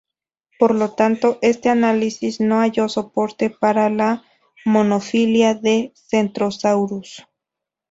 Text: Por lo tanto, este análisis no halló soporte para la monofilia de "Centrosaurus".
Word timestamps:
Por 0.57 0.73
lo 0.73 0.93
tanto, 0.95 1.37
este 1.43 1.69
análisis 1.69 2.39
no 2.41 2.61
halló 2.61 2.89
soporte 2.89 3.51
para 3.51 3.91
la 3.91 4.23
monofilia 4.65 5.53
de 5.53 5.93
"Centrosaurus". 5.95 7.27